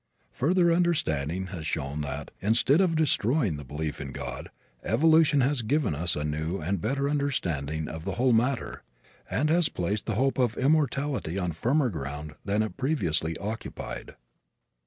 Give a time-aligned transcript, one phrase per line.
[0.31, 4.49] Further understanding has shown that, instead of destroying the belief in God,
[4.83, 8.81] evolution has given us a new and better understanding of the whole matter
[9.29, 14.15] and has placed the hope of immortality on firmer ground than it previously occupied.